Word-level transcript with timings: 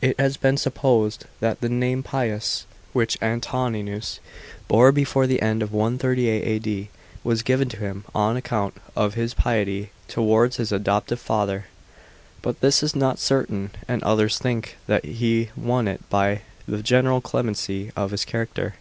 It 0.00 0.18
has 0.18 0.38
been 0.38 0.56
supposed 0.56 1.26
that 1.40 1.60
the 1.60 1.68
name 1.68 2.02
Pius, 2.02 2.64
which 2.94 3.20
Antoninus 3.20 4.18
bore 4.66 4.92
before 4.92 5.26
the 5.26 5.42
end 5.42 5.62
of 5.62 5.74
138 5.74 6.42
A.D., 6.42 6.88
was 7.22 7.42
given 7.42 7.68
to 7.68 7.76
him 7.76 8.04
on 8.14 8.38
account 8.38 8.78
of 8.96 9.12
his 9.12 9.34
piety 9.34 9.90
tow 10.08 10.32
ards 10.32 10.56
his 10.56 10.72
adoptive 10.72 11.20
father; 11.20 11.66
but 12.40 12.62
this 12.62 12.82
is 12.82 12.96
not 12.96 13.18
certain, 13.18 13.72
and 13.86 14.02
others 14.04 14.38
think 14.38 14.78
that 14.86 15.04
he 15.04 15.50
won 15.54 15.86
it 15.86 16.00
by 16.08 16.40
the 16.66 16.82
general 16.82 17.20
clemency 17.20 17.92
of 17.94 18.12
his 18.12 18.24
character. 18.24 18.76